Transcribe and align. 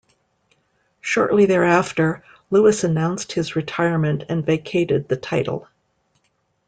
Shortly 1.01 1.45
thereafter, 1.45 2.23
Lewis 2.49 2.83
announced 2.83 3.31
his 3.33 3.55
retirement 3.55 4.23
and 4.29 4.43
vacated 4.43 5.07
the 5.07 5.15
title. 5.15 5.67